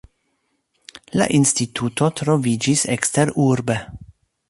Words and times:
La 1.21 1.27
instituto 1.41 2.09
troviĝis 2.23 2.87
eksterurbe. 2.99 3.81